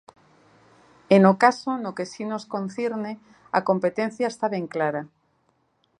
E 1.15 1.17
no 1.25 1.33
caso 1.43 1.71
no 1.83 1.91
que 1.97 2.05
si 2.11 2.23
nos 2.31 2.43
concirne, 2.53 3.11
a 3.57 3.59
competencia 3.69 4.27
está 4.29 4.45
ben 4.55 4.65
clara. 4.75 5.01